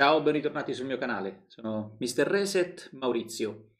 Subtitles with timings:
[0.00, 1.46] Ciao, ben ritornati sul mio canale.
[1.48, 2.22] Sono Mr.
[2.24, 3.78] Reset Maurizio.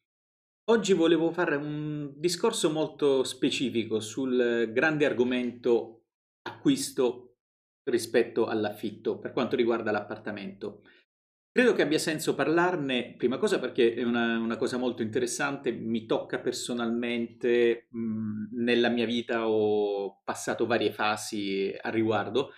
[0.64, 6.06] Oggi volevo fare un discorso molto specifico sul grande argomento
[6.42, 7.36] acquisto
[7.84, 10.82] rispetto all'affitto per quanto riguarda l'appartamento.
[11.52, 16.04] Credo che abbia senso parlarne, prima cosa perché è una, una cosa molto interessante, mi
[16.04, 22.54] tocca personalmente, mh, nella mia vita ho passato varie fasi a riguardo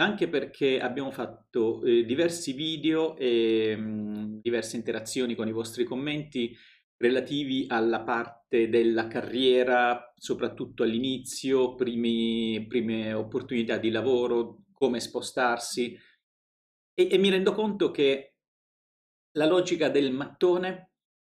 [0.00, 6.56] anche perché abbiamo fatto eh, diversi video e mh, diverse interazioni con i vostri commenti
[6.96, 15.96] relativi alla parte della carriera, soprattutto all'inizio, primi, prime opportunità di lavoro, come spostarsi.
[16.94, 18.34] E, e mi rendo conto che
[19.32, 20.92] la logica del mattone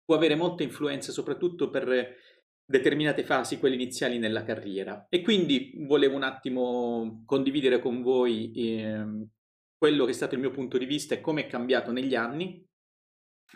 [0.03, 2.15] può avere molta influenza soprattutto per
[2.69, 5.07] determinate fasi, quelle iniziali nella carriera.
[5.09, 9.25] E quindi volevo un attimo condividere con voi eh,
[9.75, 12.63] quello che è stato il mio punto di vista e come è cambiato negli anni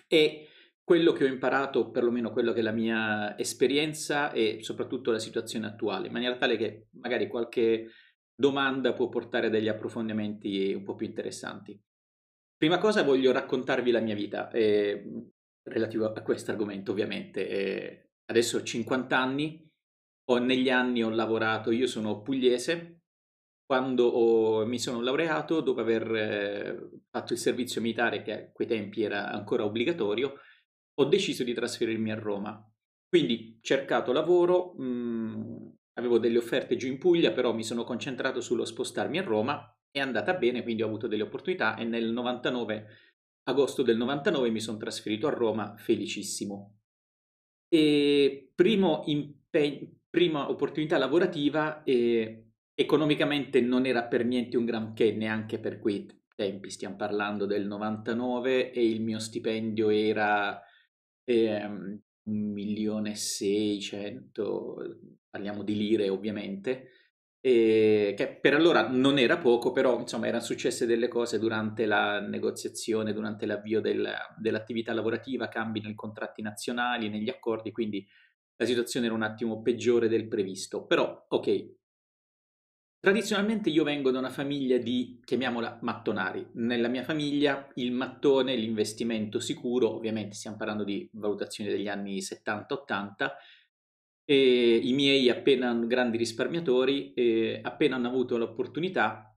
[0.07, 0.47] e
[0.83, 5.67] quello che ho imparato, perlomeno quello che è la mia esperienza e soprattutto la situazione
[5.67, 7.91] attuale, in maniera tale che magari qualche
[8.33, 11.79] domanda può portare degli approfondimenti un po' più interessanti.
[12.57, 15.05] Prima cosa voglio raccontarvi la mia vita, eh,
[15.61, 17.47] relativo a questo argomento ovviamente.
[17.47, 19.69] Eh, adesso ho 50 anni,
[20.25, 23.01] ho, negli anni ho lavorato, io sono pugliese,
[23.65, 28.67] quando ho, mi sono laureato, dopo aver eh, fatto il servizio militare, che a quei
[28.67, 30.39] tempi era ancora obbligatorio,
[30.95, 32.71] ho deciso di trasferirmi a Roma.
[33.07, 38.41] Quindi cercato lavoro, mh, mm, avevo delle offerte giù in Puglia, però mi sono concentrato
[38.41, 42.87] sullo spostarmi a Roma, è andata bene, quindi ho avuto delle opportunità e nel 99,
[43.43, 46.82] agosto del 99 mi sono trasferito a Roma felicissimo.
[47.73, 55.57] E primo impe- prima opportunità lavorativa eh, economicamente non era per niente un granché, neanche
[55.57, 60.61] per quei tempi, stiamo parlando del 99 e il mio stipendio era
[61.23, 61.99] eh, un
[62.51, 64.75] milione e seicento,
[65.31, 67.02] parliamo di lire ovviamente,
[67.45, 72.21] e che per allora non era poco, però insomma erano successe delle cose durante la
[72.21, 78.07] negoziazione, durante l'avvio del, dell'attività lavorativa, cambi nei contratti nazionali, negli accordi, quindi
[78.55, 80.85] la situazione era un attimo peggiore del previsto.
[80.85, 81.71] Però, ok,
[82.97, 86.47] tradizionalmente io vengo da una famiglia di, chiamiamola, mattonari.
[86.53, 93.31] Nella mia famiglia il mattone, l'investimento sicuro, ovviamente stiamo parlando di valutazioni degli anni 70-80,
[94.25, 99.35] e i miei appena grandi risparmiatori, eh, appena hanno avuto l'opportunità,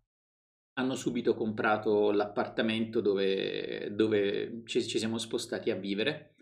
[0.79, 6.35] hanno subito comprato l'appartamento dove, dove ci, ci, siamo spostati a vivere,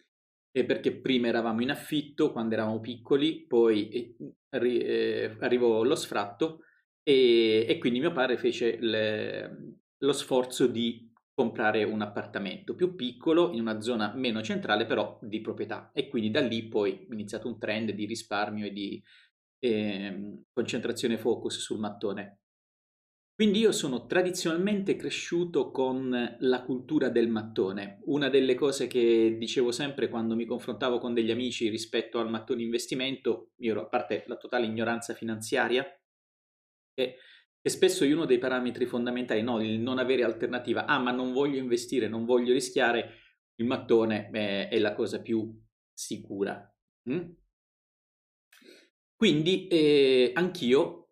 [0.50, 4.16] eh, perché prima eravamo in affitto quando eravamo piccoli, poi eh,
[4.50, 6.60] eh, arrivò lo sfratto
[7.02, 13.52] e, e, quindi mio padre fece le, lo sforzo di comprare un appartamento più piccolo
[13.52, 17.48] in una zona meno centrale però di proprietà e quindi da lì poi è iniziato
[17.48, 19.02] un trend di risparmio e di
[19.58, 22.38] eh, concentrazione focus sul mattone.
[23.34, 27.98] Quindi io sono tradizionalmente cresciuto con la cultura del mattone.
[28.04, 32.62] Una delle cose che dicevo sempre quando mi confrontavo con degli amici rispetto al mattone
[32.62, 35.84] investimento, io ero a parte la totale ignoranza finanziaria,
[36.94, 37.16] che
[37.66, 40.84] e spesso è uno dei parametri fondamentali, no, il non avere alternativa.
[40.84, 43.20] Ah, ma non voglio investire, non voglio rischiare,
[43.54, 45.50] il mattone eh, è la cosa più
[45.90, 46.70] sicura.
[47.08, 47.30] Mm?
[49.16, 51.08] Quindi eh, anch'io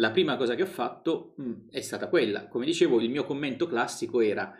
[0.00, 2.48] la prima cosa che ho fatto mh, mm, è stata quella.
[2.48, 4.52] Come dicevo, il mio commento classico era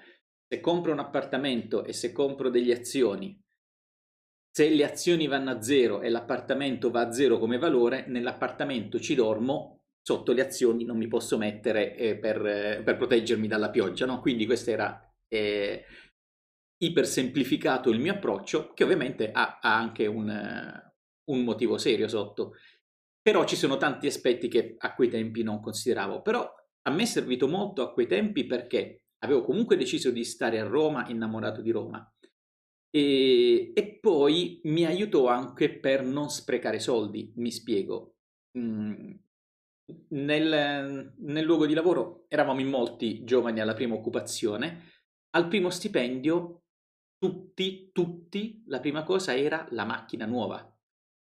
[0.46, 3.36] se compro un appartamento e se compro delle azioni,
[4.48, 9.16] se le azioni vanno a zero e l'appartamento va a zero come valore, nell'appartamento ci
[9.16, 9.79] dormo
[10.10, 14.20] sotto le azioni non mi posso mettere eh, per, eh, per, proteggermi dalla pioggia, no?
[14.20, 15.84] Quindi questo era eh,
[16.78, 22.08] iper semplificato il mio approccio, che ovviamente ha, ha anche un, uh, un, motivo serio
[22.08, 22.54] sotto.
[23.22, 26.22] Però ci sono tanti aspetti che a quei tempi non consideravo.
[26.22, 26.44] Però
[26.82, 30.66] a me è servito molto a quei tempi perché avevo comunque deciso di stare a
[30.66, 32.04] Roma, innamorato di Roma.
[32.90, 38.16] E, e poi mi aiutò anche per non sprecare soldi, mi spiego.
[38.58, 39.12] Mm,
[40.08, 44.88] nel, nel luogo di lavoro eravamo in molti giovani alla prima occupazione,
[45.30, 46.62] al primo stipendio
[47.18, 50.76] tutti, tutti, la prima cosa era la macchina nuova,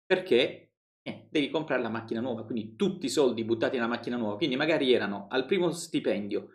[0.04, 0.72] perché?
[1.06, 4.56] Eh, devi comprare la macchina nuova, quindi tutti i soldi buttati nella macchina nuova, quindi
[4.56, 6.48] magari erano al primo stipendio,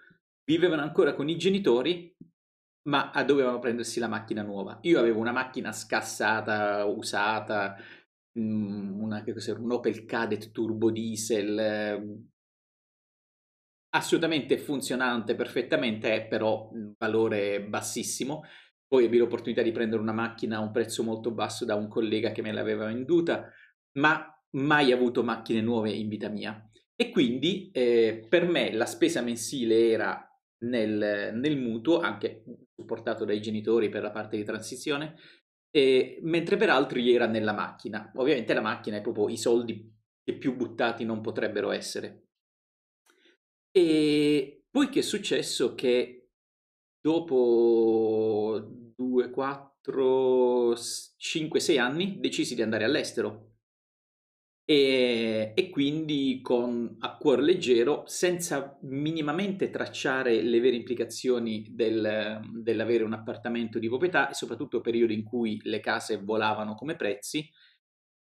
[0.43, 2.13] vivevano ancora con i genitori,
[2.89, 4.79] ma dovevano prendersi la macchina nuova.
[4.81, 7.77] Io avevo una macchina scassata, usata,
[8.33, 11.59] una, che cos'era, un Opel Kadett turbo diesel.
[11.59, 12.29] Ehm
[13.91, 18.43] assolutamente funzionante, perfettamente, è però valore bassissimo.
[18.87, 22.31] Poi ebbi l'opportunità di prendere una macchina a un prezzo molto basso da un collega
[22.31, 23.49] che me l'aveva venduta,
[23.97, 24.25] ma
[24.57, 26.69] mai avuto macchine nuove in vita mia.
[26.95, 30.25] E quindi eh, per me la spesa mensile era
[30.65, 32.43] nel, nel, mutuo, anche
[32.75, 35.15] supportato dai genitori per la parte di transizione,
[35.71, 38.11] e, mentre per altri era nella macchina.
[38.15, 39.89] Ovviamente la macchina è proprio i soldi
[40.23, 42.27] che più buttati non potrebbero essere.
[43.71, 45.73] E poi che è successo?
[45.73, 46.29] Che
[46.99, 48.61] dopo
[48.95, 50.75] 2, 4,
[51.17, 53.50] 5, 6 anni decisi di andare all'estero
[54.71, 63.03] e, e, quindi con a cuor leggero, senza minimamente tracciare le vere implicazioni del, dell'avere
[63.03, 67.45] un appartamento di proprietà e soprattutto periodi in cui le case volavano come prezzi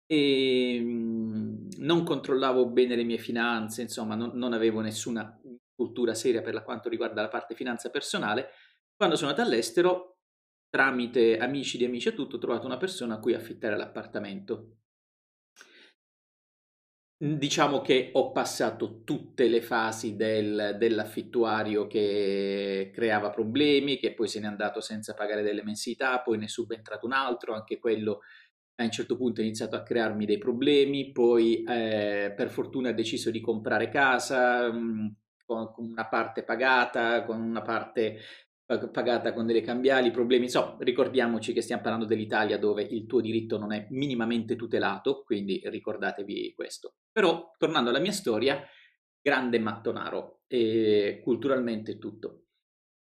[0.05, 5.41] e mm, non controllavo bene le mie finanze, insomma non, non avevo nessuna
[5.73, 8.49] cultura seria per quanto riguarda la parte finanza personale.
[8.95, 10.17] Quando sono andato all'estero,
[10.69, 14.81] tramite amici di amici e tutto, ho trovato una persona a cui affittare l'appartamento
[17.17, 24.39] diciamo che ho passato tutte le fasi del, dell'affittuario che creava problemi, che poi se
[24.39, 28.21] n'è andato senza pagare delle mensilità, poi ne è subentrato un altro, anche quello
[28.77, 32.93] a un certo punto ha iniziato a crearmi dei problemi, poi eh, per fortuna ha
[32.93, 35.15] deciso di comprare casa mh, mhmm,
[35.45, 38.17] con una parte pagata, con una parte
[38.65, 43.57] pagata con delle cambiali, problemi, insomma, ricordiamoci che stiamo parlando dell'Italia dove il tuo diritto
[43.57, 46.95] non è minimamente tutelato, quindi ricordatevi questo.
[47.11, 48.63] Però, tornando alla mia storia,
[49.21, 52.45] grande mattonaro, e culturalmente tutto.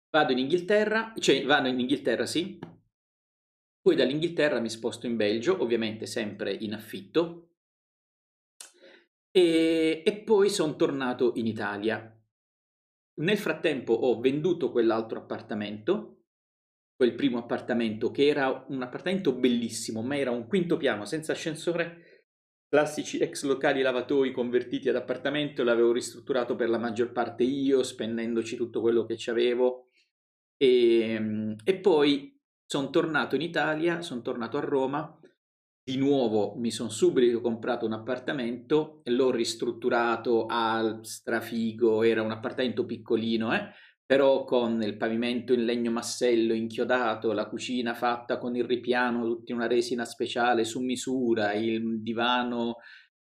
[0.09, 2.59] Vado in Inghilterra, cioè vado in Inghilterra, sì,
[3.81, 7.49] poi dall'Inghilterra mi sposto in Belgio, ovviamente sempre in affitto,
[9.29, 12.14] e, e poi sono tornato in Italia
[13.15, 16.23] nel frattempo ho venduto quell'altro appartamento,
[16.95, 22.23] quel primo appartamento che era un appartamento bellissimo, ma era un quinto piano senza ascensore,
[22.67, 28.55] classici ex locali lavatoi convertiti ad appartamento, l'avevo ristrutturato per la maggior parte io, spendendoci
[28.55, 29.89] tutto quello che ci avevo.
[30.57, 35.19] E, ehm, e poi sono tornato in Italia, sono tornato a Roma
[35.87, 42.85] di nuovo mi sono subito comprato un appartamento l'ho ristrutturato al strafigo, era un appartamento
[42.85, 43.69] piccolino, eh?
[44.03, 49.53] però con il pavimento in legno massello inchiodato, la cucina fatta con il ripiano, tutta
[49.53, 52.77] una resina speciale su misura, il divano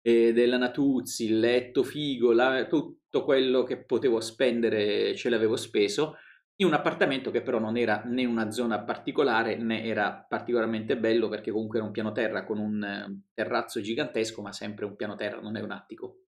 [0.03, 6.17] eh, della Natuzzi, il letto figo, la, tutto quello che potevo spendere ce l'avevo speso
[6.61, 11.29] in un appartamento che però non era né una zona particolare né era particolarmente bello
[11.29, 15.15] perché comunque era un piano terra con un eh, terrazzo gigantesco ma sempre un piano
[15.15, 16.25] terra, non è un attico.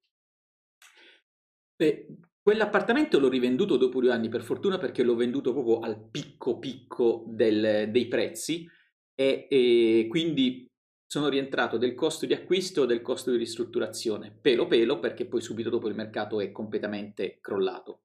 [1.74, 2.06] Beh,
[2.40, 7.24] quell'appartamento l'ho rivenduto dopo due anni per fortuna perché l'ho venduto proprio al picco picco
[7.26, 8.68] del, dei prezzi
[9.14, 10.68] e, e quindi
[11.06, 15.40] sono rientrato del costo di acquisto e del costo di ristrutturazione, pelo pelo perché poi
[15.40, 18.02] subito dopo il mercato è completamente crollato.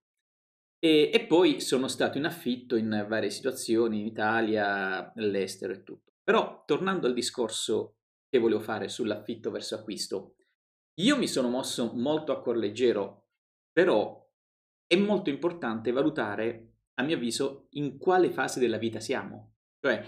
[0.85, 6.13] E, e, poi sono stato in affitto in varie situazioni, in Italia, all'estero e tutto.
[6.23, 7.95] Però tornando al discorso
[8.29, 10.35] che volevo fare sull'affitto verso acquisto,
[11.01, 13.29] io mi sono mosso molto a cuor leggero,
[13.71, 14.29] però
[14.85, 19.55] è molto importante valutare, a mio avviso, in quale fase della vita siamo.
[19.79, 20.05] Cioè,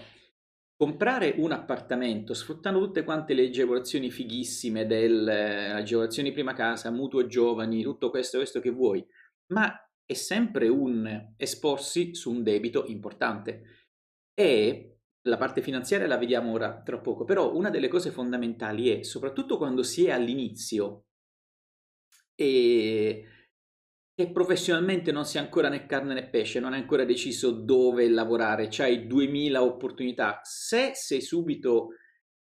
[0.76, 7.82] comprare un appartamento sfruttando tutte quante le agevolazioni fighissime delle agevolazioni prima casa, mutuo giovani,
[7.82, 9.04] tutto questo, questo che vuoi,
[9.48, 9.76] ma
[10.08, 13.90] è sempre un esporsi su un debito importante.
[14.32, 19.02] E la parte finanziaria la vediamo ora tra poco, però una delle cose fondamentali è,
[19.02, 21.08] soprattutto quando si è all'inizio
[22.34, 23.26] e
[24.14, 28.08] che professionalmente non si è ancora né carne né pesce, non hai ancora deciso dove
[28.08, 31.90] lavorare, c'hai 2000 opportunità, se sei subito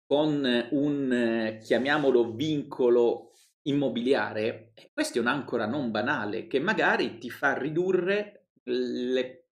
[0.04, 3.30] con un, chiamiamolo, vincolo
[3.66, 9.49] immobiliare, questa è un'ancora non banale che magari ti fa ridurre le,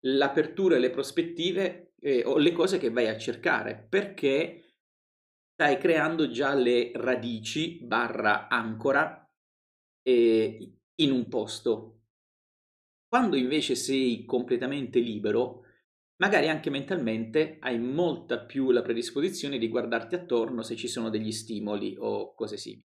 [0.00, 4.74] l'apertura e le prospettive eh, o le cose che vai a cercare perché
[5.52, 9.30] stai creando già le radici barra ancora
[10.02, 12.00] eh, in un posto.
[13.06, 15.64] Quando invece sei completamente libero,
[16.16, 21.30] magari anche mentalmente hai molta più la predisposizione di guardarti attorno se ci sono degli
[21.30, 22.91] stimoli o cose simili.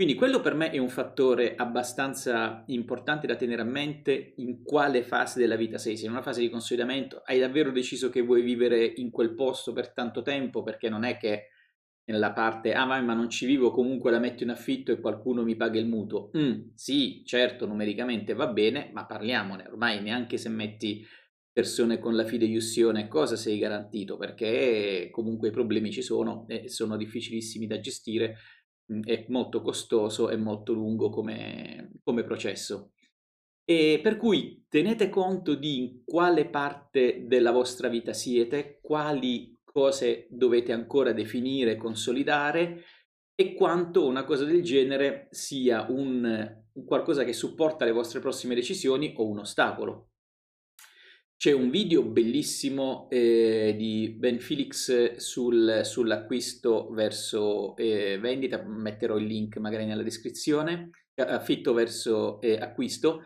[0.00, 5.02] Quindi quello per me è un fattore abbastanza importante da tenere a mente in quale
[5.02, 5.98] fase della vita sei.
[5.98, 9.74] Se in una fase di consolidamento hai davvero deciso che vuoi vivere in quel posto
[9.74, 11.48] per tanto tempo, perché non è che
[12.04, 15.54] nella parte, ah ma non ci vivo, comunque la metto in affitto e qualcuno mi
[15.54, 16.30] paga il mutuo.
[16.34, 21.06] Mm, sì, certo, numericamente va bene, ma parliamone, ormai neanche se metti
[21.52, 26.96] persone con la fideiussione cosa sei garantito, perché comunque i problemi ci sono e sono
[26.96, 28.36] difficilissimi da gestire,
[29.04, 32.92] è molto costoso e molto lungo come, come processo.
[33.64, 40.26] E per cui tenete conto di in quale parte della vostra vita siete, quali cose
[40.30, 42.82] dovete ancora definire, consolidare
[43.34, 48.56] e quanto una cosa del genere sia un, un qualcosa che supporta le vostre prossime
[48.56, 50.09] decisioni o un ostacolo.
[51.40, 59.24] C'è un video bellissimo eh, di Ben Felix sul, sull'acquisto verso eh, vendita, metterò il
[59.24, 63.22] link magari nella descrizione, affitto verso eh, acquisto,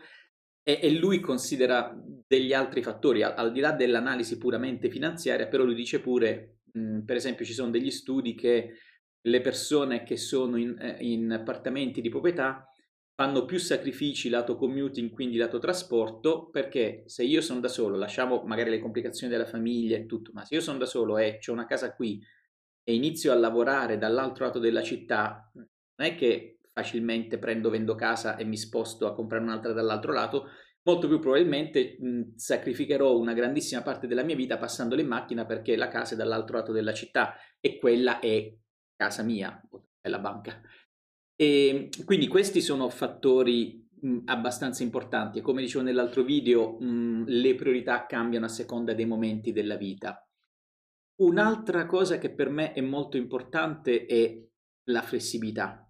[0.63, 1.93] e, e, lui considera
[2.25, 7.01] degli altri fattori, al, al, di là dell'analisi puramente finanziaria, però lui dice pure, mh,
[7.01, 8.75] per esempio ci sono degli studi che
[9.19, 12.65] le persone che sono in, eh, in appartamenti di proprietà
[13.15, 18.43] fanno più sacrifici lato commuting, quindi lato trasporto, perché se io sono da solo, lasciamo
[18.45, 21.51] magari le complicazioni della famiglia e tutto, ma se io sono da solo e ho
[21.53, 22.21] una casa qui
[22.83, 28.35] e inizio a lavorare dall'altro lato della città, non è che facilmente prendo, vendo casa
[28.35, 30.49] e mi sposto a comprare un'altra dall'altro lato,
[30.83, 35.75] molto più probabilmente mh, sacrificherò una grandissima parte della mia vita passandole in macchina perché
[35.77, 38.53] la casa è dall'altro lato della città e quella è
[38.95, 39.61] casa mia,
[40.01, 40.61] è la banca.
[41.35, 47.25] E ehm, quindi questi sono fattori mh, abbastanza importanti e come dicevo nell'altro video mh,
[47.27, 50.19] le priorità cambiano a seconda dei momenti della vita.
[51.21, 54.43] Un'altra cosa che per me è molto importante è
[54.89, 55.89] la flessibilità,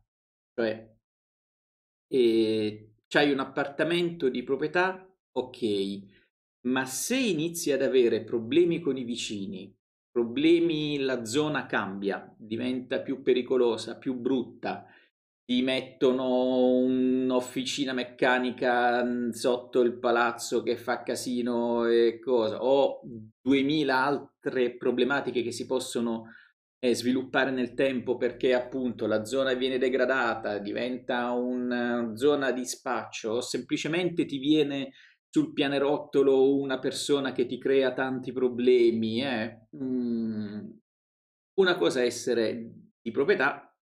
[0.53, 0.93] cioè
[2.07, 5.99] eh, c'hai un appartamento di proprietà, ok,
[6.67, 9.75] ma se inizi ad avere problemi con i vicini,
[10.11, 14.85] problemi, la zona cambia, diventa più pericolosa, più brutta,
[15.45, 23.01] ti mettono un'officina meccanica mm, sotto il palazzo che fa casino e cosa, o
[23.39, 26.31] duemila altre problematiche che si possono
[26.79, 33.33] eh, sviluppare nel tempo perché appunto la zona viene degradata, diventa una zona di spaccio,
[33.33, 34.93] o semplicemente ti viene
[35.29, 39.21] sul pianerottolo una persona che ti crea tanti problemi.
[39.23, 39.67] Eh?
[39.75, 40.69] Mm.
[41.59, 42.71] Una cosa è essere
[43.01, 43.74] di proprietà,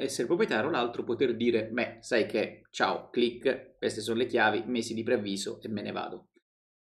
[0.00, 4.94] essere proprietario, l'altro poter dire, beh, sai che, ciao, clic, queste sono le chiavi, mesi
[4.94, 6.28] di preavviso e me ne vado.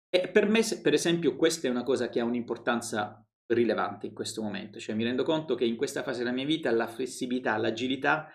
[0.08, 4.42] E per me, per esempio, questa è una cosa che ha un'importanza rilevante in questo
[4.42, 8.28] momento, cioè mi rendo conto che in questa fase della mia vita la flessibilità, l'agilità,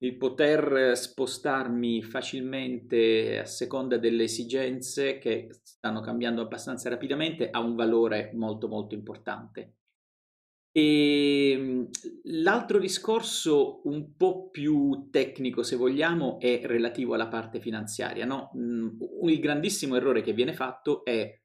[0.00, 7.74] il poter spostarmi facilmente a seconda delle esigenze che stanno cambiando abbastanza rapidamente ha un
[7.74, 9.77] valore molto molto importante.
[10.78, 11.88] E ehm,
[12.24, 18.24] l'altro discorso un po' più tecnico, se vogliamo, è relativo alla parte finanziaria.
[18.24, 18.52] No?
[18.56, 21.36] Mm, il grandissimo errore che viene fatto è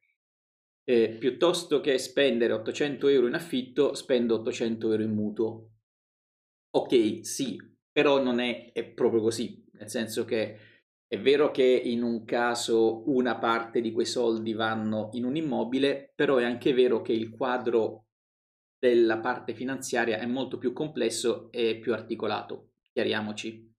[0.85, 5.69] eh, piuttosto che spendere 800 euro in affitto, spendo 800 euro in mutuo.
[6.75, 7.59] Ok, sì,
[7.91, 10.57] però non è, è proprio così, nel senso che
[11.07, 16.11] è vero che in un caso una parte di quei soldi vanno in un immobile,
[16.15, 18.07] però è anche vero che il quadro
[18.83, 23.73] della parte finanziaria è molto più complesso e più articolato, chiariamoci.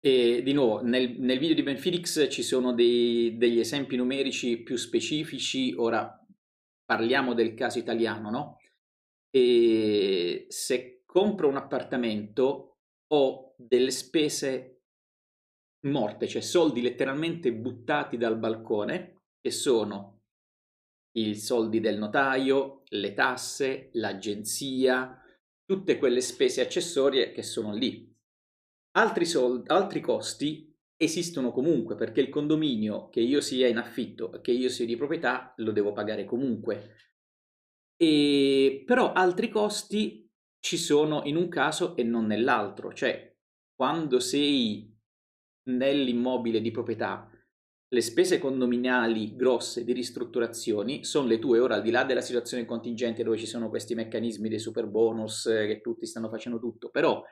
[0.00, 4.64] E di nuovo, nel, nel video di Ben Felix ci sono dei, degli esempi numerici
[4.64, 6.12] più specifici, ora
[6.84, 8.58] parliamo del caso italiano, no?
[9.30, 12.78] E se compro un appartamento
[13.12, 14.80] ho delle spese
[15.86, 20.22] morte, cioè soldi letteralmente buttati dal balcone, che sono
[21.12, 25.20] i soldi del notaio, le tasse, l'agenzia,
[25.64, 28.10] tutte quelle spese accessorie che sono lì.
[28.92, 34.50] Altri, soldi, altri costi esistono comunque perché il condominio, che io sia in affitto, che
[34.50, 36.96] io sia di proprietà, lo devo pagare comunque.
[37.96, 40.28] E, però altri costi
[40.60, 43.36] ci sono in un caso e non nell'altro, cioè
[43.74, 44.92] quando sei
[45.68, 47.30] nell'immobile di proprietà
[47.90, 52.66] le spese condominiali grosse di ristrutturazioni sono le tue, ora al di là della situazione
[52.66, 56.90] contingente dove ci sono questi meccanismi dei super bonus eh, che tutti stanno facendo tutto,
[56.90, 57.22] però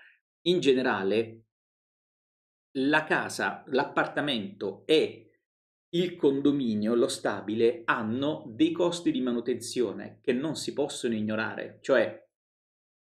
[0.46, 1.42] in generale
[2.78, 5.22] la casa, l'appartamento e
[5.90, 12.25] il condominio, lo stabile, hanno dei costi di manutenzione che non si possono ignorare, cioè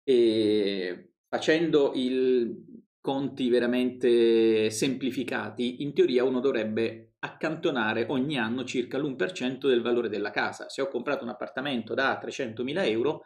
[0.03, 2.76] eh, facendo i
[3.07, 10.29] conti veramente semplificati, in teoria uno dovrebbe accantonare ogni anno circa l'1% del valore della
[10.29, 10.67] casa.
[10.67, 13.23] Se ho comprato un appartamento da 300.000 euro,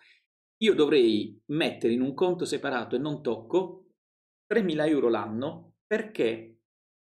[0.57, 3.87] io dovrei mettere in un conto separato e non tocco
[4.53, 6.59] 3.000 euro l'anno perché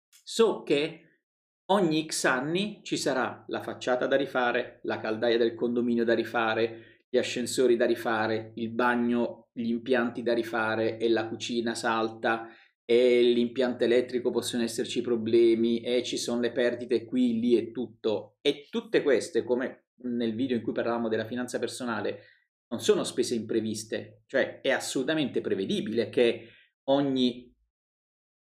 [0.08, 1.20] so che
[1.66, 7.02] ogni X anni ci sarà la facciata da rifare, la caldaia del condominio da rifare,
[7.10, 12.50] gli ascensori da rifare, il bagno, gli impianti da rifare e la cucina salta
[12.86, 18.38] e l'impianto elettrico possono esserci problemi e ci sono le perdite qui, lì e tutto.
[18.42, 22.24] E tutte queste, come nel video in cui parlavamo della finanza personale,
[22.68, 26.50] non sono spese impreviste, cioè è assolutamente prevedibile che
[26.86, 27.54] ogni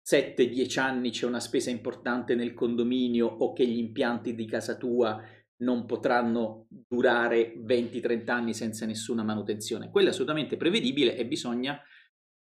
[0.06, 5.24] 7-10 anni c'è una spesa importante nel condominio o che gli impianti di casa tua
[5.58, 9.90] non potranno durare 20-30 anni senza nessuna manutenzione.
[9.90, 11.80] Quello è assolutamente prevedibile e bisogna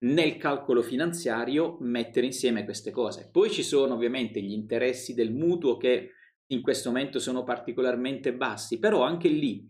[0.05, 3.29] nel calcolo finanziario mettere insieme queste cose.
[3.31, 6.13] Poi ci sono ovviamente gli interessi del mutuo che
[6.47, 9.69] in questo momento sono particolarmente bassi, però anche lì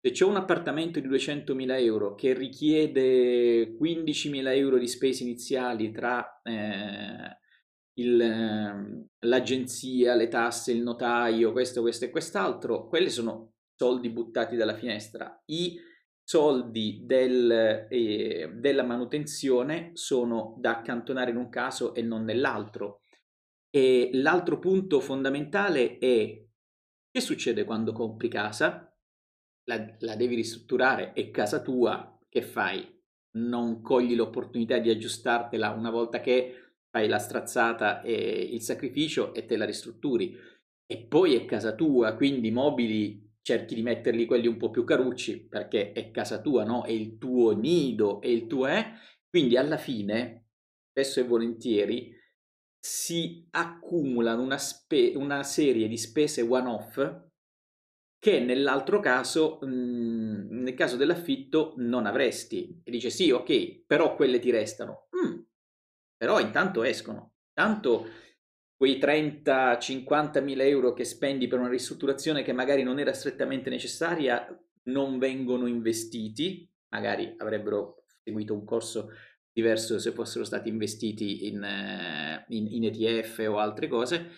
[0.00, 6.40] se c'è un appartamento di 200.000 euro che richiede 15.000 euro di spese iniziali tra
[6.42, 7.38] eh,
[7.98, 14.56] il, ehm, l'agenzia, le tasse, il notaio, questo, questo e quest'altro, quelli sono soldi buttati
[14.56, 15.42] dalla finestra.
[15.46, 15.78] I
[16.22, 23.02] soldi del, eh, della manutenzione sono da accantonare in un caso e non nell'altro.
[23.70, 26.44] E l'altro punto fondamentale è
[27.10, 28.92] che succede quando compri casa?
[29.68, 32.94] La, la devi ristrutturare, è casa tua, che fai?
[33.36, 36.65] Non cogli l'opportunità di aggiustartela una volta che
[36.96, 38.14] fai la strazzata e
[38.52, 40.34] il sacrificio e te la ristrutturi.
[40.86, 45.46] E poi è casa tua, quindi mobili cerchi di metterli quelli un po' più carucci
[45.46, 46.84] perché è casa tua, no?
[46.84, 48.92] È il tuo nido, è il tuo è.
[49.28, 50.46] Quindi alla fine,
[50.90, 52.14] spesso e volentieri,
[52.80, 56.98] si accumulano una, spe- una serie di spese one-off
[58.18, 62.80] che nell'altro caso, mh, mhmm, nel caso dell'affitto, non avresti.
[62.82, 65.08] E dice sì, ok, però quelle ti restano.
[65.16, 65.40] Mm,
[66.16, 67.32] però intanto escono.
[67.52, 68.08] Tanto
[68.76, 74.46] quei 30-50 mila euro che spendi per una ristrutturazione che magari non era strettamente necessaria
[74.84, 79.10] non vengono investiti, magari avrebbero seguito un corso
[79.50, 84.30] diverso se fossero stati investiti in, eh, in, in ETF o altre cose,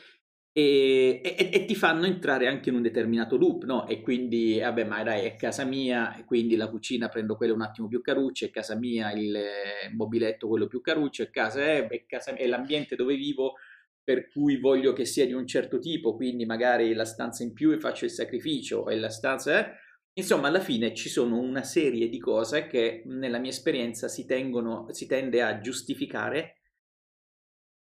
[0.58, 3.86] e, e, e, ti fanno entrare anche in un determinato loop, no?
[3.86, 7.62] E quindi, vabbè, ma dai, è casa mia, e quindi la cucina prendo quello un
[7.62, 11.86] attimo più caruccio, è casa mia il eh, mobiletto quello più caruccio, è casa, è,
[11.86, 13.54] è, casa, è l'ambiente dove vivo,
[14.02, 17.70] per cui voglio che sia di un certo tipo, quindi magari la stanza in più
[17.70, 19.60] e faccio il sacrificio, e la stanza...
[19.60, 19.76] Eh?
[20.14, 24.86] Insomma, alla fine ci sono una serie di cose che nella mia esperienza si, tengono,
[24.90, 26.54] si tende a giustificare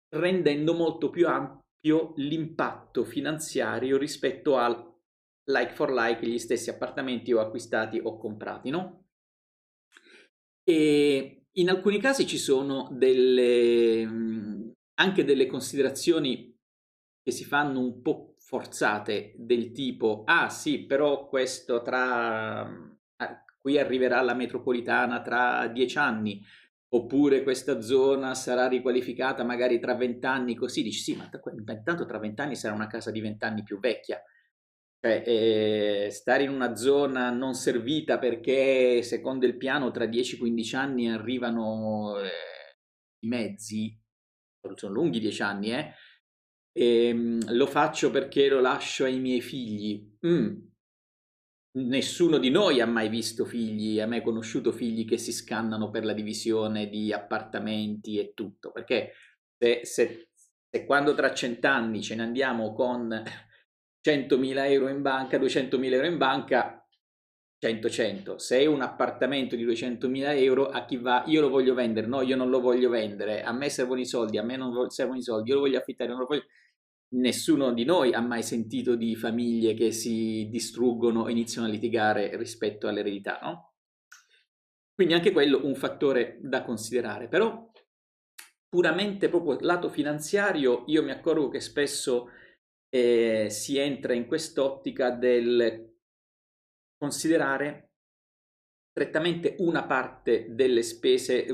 [0.09, 1.64] rendendo molto più ampio
[2.17, 4.93] l'impatto finanziario rispetto al
[5.45, 9.09] like for like gli stessi appartamenti o acquistati o comprati, no?
[10.63, 14.09] E in alcuni casi ci sono delle,
[14.95, 16.57] anche delle considerazioni
[17.23, 22.71] che si fanno un po' forzate del tipo ah sì però questo tra
[23.59, 26.45] qui arriverà la metropolitana tra dieci anni
[26.95, 31.29] oppure questa zona sarà riqualificata magari tra vent'anni, così dici sì, ma
[31.73, 34.23] intanto tra vent'anni sarà una casa di vent'anni più vecchia.
[35.01, 41.11] Cioè, eh, stare in una zona non servita perché secondo il piano tra 10-15 anni
[41.11, 42.31] arrivano eh,
[43.25, 44.01] i mezzi,
[44.77, 45.93] sono lunghi 10 anni, eh?
[46.73, 50.17] E, ehm, lo faccio perché lo lascio ai miei figli.
[50.27, 50.59] Mm,
[51.77, 56.05] Nessuno di noi ha mai visto figli, ha mai conosciuto figli che si scannano per
[56.05, 59.15] la divisione di appartamenti e tutto, perché
[59.59, 60.29] se, se,
[60.71, 63.09] se quando tra cent'anni ce ne andiamo con
[64.07, 66.87] 100.000 euro in banca, 200.000 euro in banca,
[67.59, 68.37] 100-100.
[68.37, 71.25] Se è un appartamento di 200.000 euro, a chi va?
[71.27, 74.39] Io lo voglio vendere, no, io non lo voglio vendere, a me servono i soldi,
[74.39, 76.45] a me non servono i soldi, io lo voglio affittare, non lo voglio
[77.15, 82.37] nessuno di noi ha mai sentito di famiglie che si distruggono e iniziano a litigare
[82.37, 83.75] rispetto all'eredità, no?
[84.95, 87.71] Quindi anche quello un fattore da considerare, però
[88.69, 92.29] puramente proprio lato finanziario io mi accorgo che spesso
[92.89, 95.93] eh, si entra in quest'ottica del
[96.97, 97.91] considerare
[98.91, 101.47] strettamente una parte delle spese,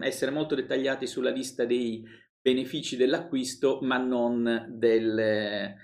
[0.00, 2.04] essere molto dettagliati sulla lista dei
[2.40, 5.74] benefici dell'acquisto ma non del,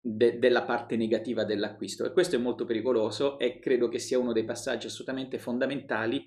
[0.00, 4.32] de, della parte negativa dell'acquisto e questo è molto pericoloso e credo che sia uno
[4.32, 6.26] dei passaggi assolutamente fondamentali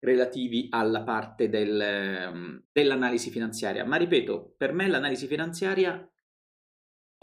[0.00, 3.84] relativi alla parte del, dell'analisi finanziaria.
[3.84, 6.10] Ma ripeto, per me l'analisi finanziaria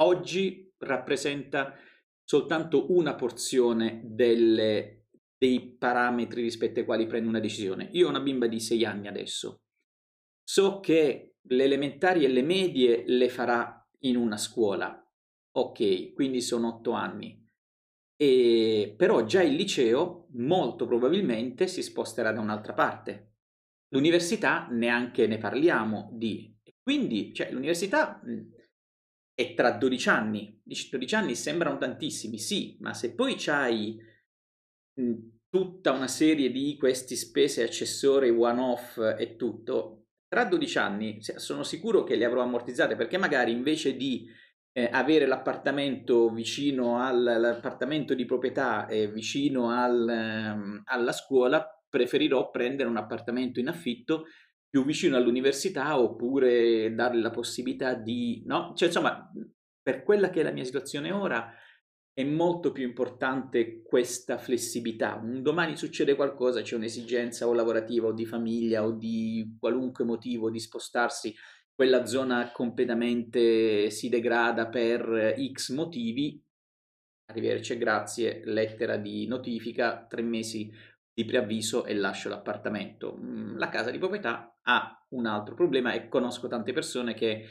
[0.01, 1.75] oggi rappresenta
[2.23, 7.89] soltanto una porzione delle, dei parametri rispetto ai quali prendo una decisione.
[7.93, 9.63] Io ho una bimba di 6 anni adesso.
[10.43, 15.03] So che le elementari e le medie le farà in una scuola.
[15.51, 17.47] Ok, quindi sono 8 anni.
[18.15, 23.37] E, però già il liceo molto probabilmente si sposterà da un'altra parte.
[23.89, 26.57] L'università neanche ne parliamo di.
[26.81, 28.21] Quindi, cioè, l'università
[29.33, 30.61] è tra 12 anni.
[30.63, 33.97] 12 anni sembrano tantissimi, sì, ma se poi c'hai
[35.49, 42.03] tutta una serie di questi spese accessori one-off e tutto, tra 12 anni sono sicuro
[42.03, 44.29] che le avrò ammortizzate perché magari invece di
[44.71, 52.87] eh, avere l'appartamento vicino all'appartamento di proprietà e vicino al, um, alla scuola, preferirò prendere
[52.87, 54.25] un appartamento in affitto
[54.69, 58.43] più vicino all'università oppure darle la possibilità di...
[58.45, 58.73] No?
[58.75, 59.31] Cioè, insomma,
[59.81, 61.51] per quella che è la mia situazione ora,
[62.19, 65.15] è molto più importante questa flessibilità.
[65.23, 70.49] Un domani succede qualcosa, c'è un'esigenza o lavorativa o di famiglia o di qualunque motivo
[70.49, 71.33] di spostarsi,
[71.73, 76.43] quella zona completamente si degrada per X motivi,
[77.27, 80.69] arrivederci grazie, lettera di notifica, tre mesi
[81.13, 83.17] di preavviso e lascio l'appartamento.
[83.17, 87.45] Mm, la casa di proprietà ha un altro problema e conosco tante persone che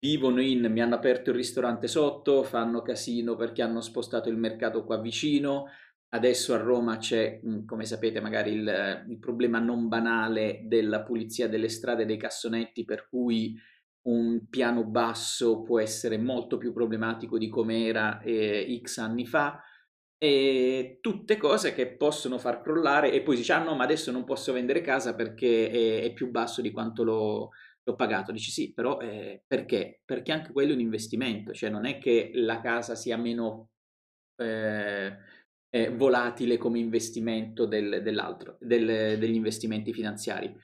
[0.00, 4.84] vivono in, mi hanno aperto il ristorante sotto, fanno casino perché hanno spostato il mercato
[4.84, 5.66] qua vicino,
[6.10, 11.48] adesso a Roma c'è, mm, come sapete magari il, il problema non banale della pulizia
[11.48, 13.56] delle strade e dei cassonetti per cui
[14.02, 19.62] un piano basso può essere molto più problematico di come era eh, X anni fa.
[20.20, 24.10] E tutte cose che possono far crollare e poi si dice ah no ma adesso
[24.10, 27.50] non posso vendere casa perché è, è più basso di quanto lo,
[27.88, 28.32] l'ho pagato.
[28.32, 30.00] Dici sì, però eh, perché?
[30.04, 33.70] Perché anche quello è un investimento, cioè non è che la casa sia meno
[34.36, 35.16] eh,
[35.70, 40.54] eh, volatile come investimento del, dell'altro, del, degli investimenti finanziari.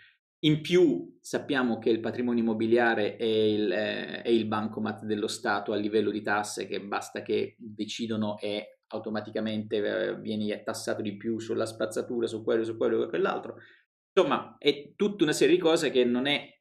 [0.44, 5.72] In più sappiamo che il patrimonio immobiliare è il, eh, è il bancomat dello Stato
[5.72, 11.38] a livello di tasse che basta che decidono e automaticamente eh, vieni tassato di più
[11.38, 13.56] sulla spazzatura, su quello, su quello e quell'altro.
[14.16, 16.53] Insomma, è tutta una serie di cose che non è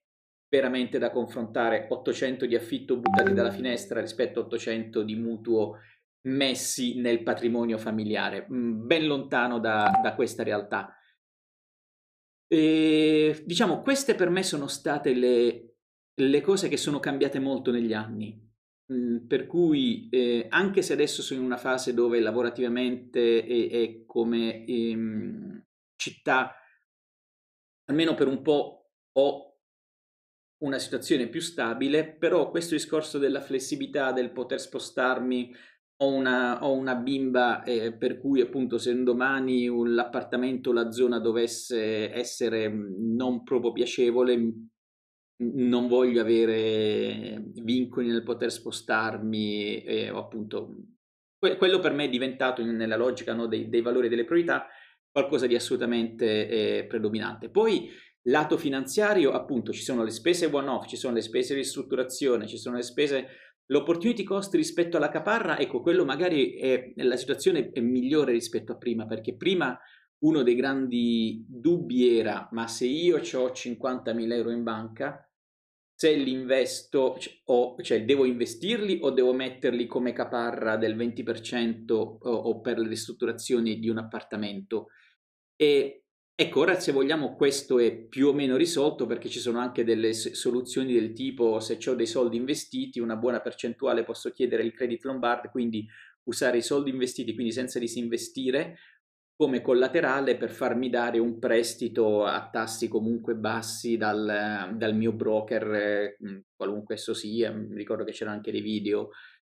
[0.54, 5.80] veramente da confrontare 800 di affitto buttati dalla finestra rispetto a 800 di mutuo
[6.28, 10.96] messi nel patrimonio familiare, mm, ben lontano da, da questa realtà.
[12.48, 15.78] E, diciamo, queste per me sono state le,
[16.14, 18.40] le, cose che sono cambiate molto negli anni.
[18.94, 24.04] Mm, per cui, eh, anche se adesso sono in una fase dove lavorativamente e, e
[24.06, 26.56] come ehm, città,
[27.86, 29.53] almeno per un po', ho
[30.64, 35.54] una situazione più stabile, però questo discorso della flessibilità, del poter spostarmi,
[35.98, 42.12] ho una, ho una bimba eh, per cui appunto se domani l'appartamento la zona dovesse
[42.12, 44.54] essere mm, non proprio piacevole,
[45.38, 50.76] non voglio avere vincoli nel poter spostarmi eh, appunto
[51.38, 54.68] que- quello per me è diventato nella logica no, dei, dei, valori e delle priorità
[55.12, 57.50] qualcosa di assolutamente eh, predominante.
[57.50, 57.90] Poi
[58.28, 62.58] Lato finanziario, appunto, ci sono le spese one-off, ci sono le spese di ristrutturazione, ci
[62.58, 63.28] sono le spese
[63.68, 68.78] L'opportunity cost rispetto alla caparra, ecco, quello magari è, la situazione è migliore rispetto a
[68.78, 69.80] prima, perché prima
[70.20, 75.28] uno dei grandi dubbi era, ma se io ho 50.000 euro in banca,
[75.96, 82.18] se li investo, o, cioè devo investirli o devo metterli come caparra del 20% o,
[82.20, 84.88] o per le ristrutturazioni di un appartamento?
[85.56, 86.03] E
[86.36, 90.14] Ecco, ora se vogliamo questo è più o meno risolto perché ci sono anche delle
[90.14, 95.04] soluzioni del tipo se ho dei soldi investiti, una buona percentuale posso chiedere il credit
[95.06, 95.88] lombard, quindi
[96.24, 98.78] usare i soldi investiti, quindi senza disinvestire,
[99.36, 106.18] come collaterale per farmi dare un prestito a tassi comunque bassi dal, dal mio broker,
[106.56, 109.12] qualunque esso sia, ricordo che c'erano anche dei video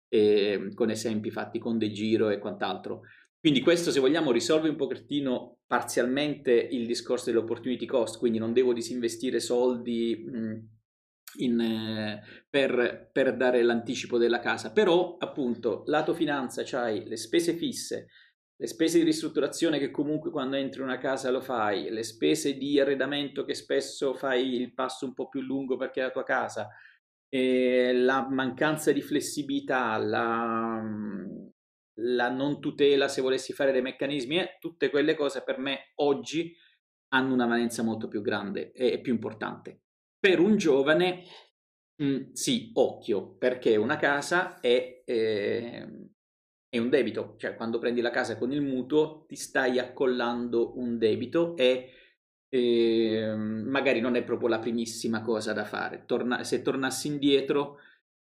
[0.08, 3.02] eh, con esempi fatti con De Giro e quant'altro.
[3.40, 8.74] Quindi questo, se vogliamo, risolve un pochettino parzialmente il discorso dell'opportunity cost, quindi non devo
[8.74, 10.70] disinvestire soldi mh,
[11.38, 17.54] in, eh, per, per, dare l'anticipo della casa, però appunto lato finanza c'hai le spese
[17.54, 18.08] fisse,
[18.58, 22.58] le spese di ristrutturazione che comunque quando entri in una casa lo fai, le spese
[22.58, 26.24] di arredamento che spesso fai il passo un po' più lungo perché è la tua
[26.24, 26.68] casa,
[27.30, 30.84] la mancanza di flessibilità, la,
[32.02, 36.56] la non tutela, se volessi fare dei meccanismi, eh, tutte quelle cose per me oggi
[37.10, 39.82] hanno una valenza molto più grande e più importante.
[40.20, 41.24] Per un giovane,
[41.96, 45.88] mh, mm, sì, occhio, perché una casa è, eh,
[46.70, 50.98] è un debito, cioè quando prendi la casa con il mutuo ti stai accollando un
[50.98, 51.94] debito e
[52.50, 56.04] eh, magari non è proprio la primissima cosa da fare.
[56.06, 57.80] Torna- se tornassi indietro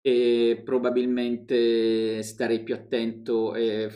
[0.07, 3.53] eh, probabilmente starei più attento.
[3.55, 3.89] Eh,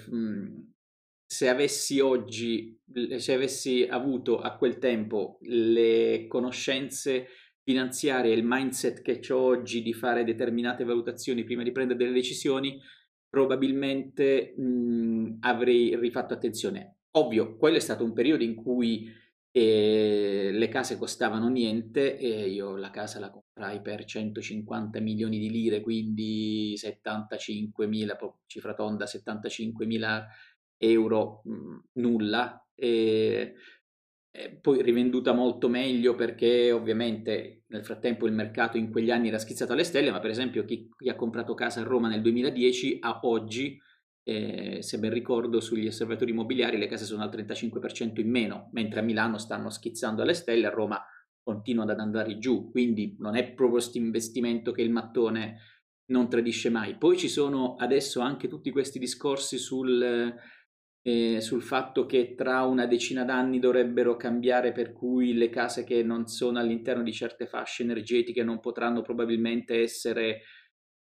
[1.26, 2.78] se avessi oggi,
[3.16, 7.28] se avessi avuto a quel tempo le conoscenze
[7.64, 12.78] finanziarie, il mindset che ho oggi di fare determinate valutazioni prima di prendere delle decisioni,
[13.30, 16.98] probabilmente mh, avrei rifatto attenzione.
[17.12, 19.10] Ovvio, quello è stato un periodo in cui
[19.52, 25.50] eh, le case costavano niente e io la casa la comprai per 150 milioni di
[25.50, 30.26] lire, quindi 75 mila, cifra tonda, 75 mila
[30.78, 32.66] euro, mh, nulla.
[32.74, 33.56] E,
[34.34, 39.38] e poi rivenduta molto meglio perché ovviamente nel frattempo il mercato in quegli anni era
[39.40, 43.00] schizzato alle stelle, ma per esempio chi, chi ha comprato casa a Roma nel 2010
[43.02, 43.78] a oggi
[44.24, 49.00] eh, se ben ricordo sugli osservatori immobiliari le case sono al 35% in meno, mentre
[49.00, 51.04] a Milano stanno schizzando alle stelle, a Roma
[51.44, 55.58] continuano ad andare giù, quindi non è proprio questo investimento che il mattone
[56.12, 56.98] non tradisce mai.
[56.98, 60.36] Poi ci sono adesso anche tutti questi discorsi sul,
[61.02, 66.04] eh, sul fatto che tra una decina d'anni dovrebbero cambiare, per cui le case che
[66.04, 70.42] non sono all'interno di certe fasce energetiche non potranno probabilmente essere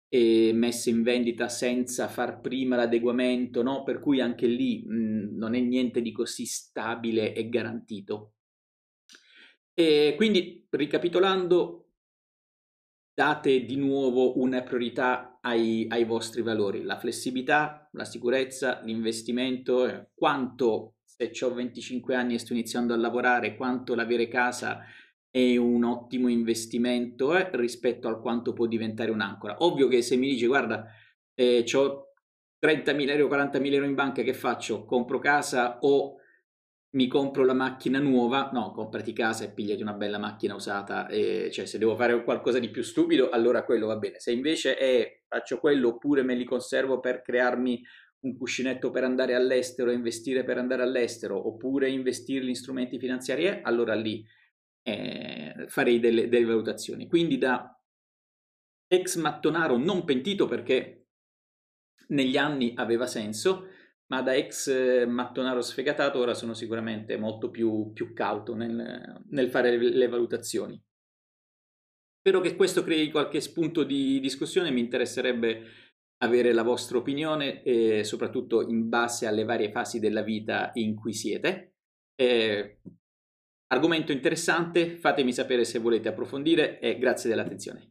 [0.10, 3.84] e messe in vendita senza far prima l'adeguamento, no?
[3.84, 8.34] per cui anche lì mh, non è niente di così stabile e garantito.
[9.74, 11.92] E quindi, ricapitolando,
[13.14, 20.08] date di nuovo una priorità ai, ai vostri valori, la flessibilità, la sicurezza, l'investimento, eh,
[20.14, 24.84] quanto se ho 25 anni e sto iniziando a lavorare, quanto l'avere casa
[25.32, 29.58] è un ottimo investimento eh, rispetto al quanto può diventare un'ancora.
[29.60, 30.86] Ovvio che se mi dici guarda,
[31.36, 32.14] eh, ho
[32.60, 34.86] 30.000 euro, 40.000 euro in banca, che faccio?
[34.86, 36.16] Compro casa o
[36.92, 38.50] mi compro la macchina nuova?
[38.52, 41.08] No, comprati casa e pigliati una bella macchina usata.
[41.08, 44.20] E, cioè, se devo fare qualcosa di più stupido, allora quello va bene.
[44.20, 47.82] Se invece è faccio quello oppure me li conservo per crearmi
[48.22, 53.60] un cuscinetto per andare all'estero, investire per andare all'estero, oppure investirli in strumenti finanziari, eh,
[53.64, 54.26] allora lì
[54.90, 57.08] eh, farei delle, delle valutazioni.
[57.08, 57.74] Quindi da
[58.88, 61.08] ex mattonaro non pentito perché
[62.08, 63.68] negli anni aveva senso,
[64.08, 69.50] ma da ex eh, mattonaro sfegatato ora sono sicuramente molto più, più cauto nel, nel,
[69.50, 70.82] fare le, valutazioni.
[72.20, 75.64] Spero che questo crei qualche spunto di discussione, mi interesserebbe
[76.22, 81.14] avere la vostra opinione e soprattutto in base alle varie fasi della vita in cui
[81.14, 81.76] siete.
[82.16, 82.80] E
[83.72, 87.89] Argomento interessante, fatemi sapere se volete approfondire e grazie dell'attenzione.